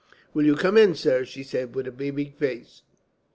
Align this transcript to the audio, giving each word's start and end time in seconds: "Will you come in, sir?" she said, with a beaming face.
"Will 0.33 0.47
you 0.47 0.55
come 0.55 0.77
in, 0.79 0.95
sir?" 0.95 1.23
she 1.25 1.43
said, 1.43 1.75
with 1.75 1.85
a 1.85 1.91
beaming 1.91 2.31
face. 2.31 2.81